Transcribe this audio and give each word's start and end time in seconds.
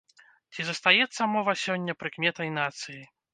Ці 0.53 0.61
застаецца 0.69 1.27
мова 1.35 1.55
сёння 1.65 1.97
прыкметай 2.01 2.51
нацыі? 2.57 3.01